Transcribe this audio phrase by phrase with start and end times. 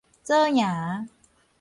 [0.23, 1.07] 左營